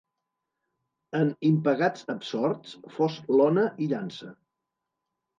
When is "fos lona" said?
2.95-3.67